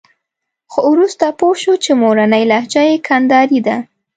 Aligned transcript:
خو 0.71 0.79
وروسته 0.93 1.25
پوه 1.39 1.55
شو 1.61 1.73
چې 1.83 1.91
مورنۍ 2.01 2.43
لهجه 2.51 2.81
یې 2.89 2.97
کندارۍ 3.07 3.59
ده. 3.67 3.77